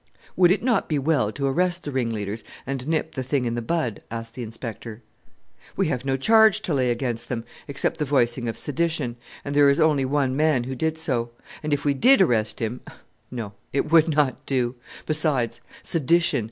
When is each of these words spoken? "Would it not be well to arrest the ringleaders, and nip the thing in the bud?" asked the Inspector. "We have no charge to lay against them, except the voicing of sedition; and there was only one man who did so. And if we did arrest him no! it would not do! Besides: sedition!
"Would 0.35 0.49
it 0.49 0.63
not 0.63 0.89
be 0.89 0.97
well 0.97 1.31
to 1.33 1.45
arrest 1.45 1.83
the 1.83 1.91
ringleaders, 1.91 2.43
and 2.65 2.87
nip 2.87 3.13
the 3.13 3.21
thing 3.21 3.45
in 3.45 3.53
the 3.53 3.61
bud?" 3.61 4.01
asked 4.09 4.33
the 4.33 4.41
Inspector. 4.41 5.03
"We 5.75 5.89
have 5.89 6.05
no 6.05 6.17
charge 6.17 6.61
to 6.61 6.73
lay 6.73 6.89
against 6.89 7.29
them, 7.29 7.43
except 7.67 7.97
the 7.99 8.05
voicing 8.05 8.49
of 8.49 8.57
sedition; 8.57 9.15
and 9.45 9.55
there 9.55 9.67
was 9.67 9.79
only 9.79 10.05
one 10.05 10.35
man 10.35 10.63
who 10.63 10.73
did 10.73 10.97
so. 10.97 11.29
And 11.61 11.71
if 11.71 11.85
we 11.85 11.93
did 11.93 12.19
arrest 12.19 12.59
him 12.59 12.81
no! 13.29 13.53
it 13.71 13.91
would 13.91 14.07
not 14.09 14.43
do! 14.47 14.73
Besides: 15.05 15.61
sedition! 15.83 16.39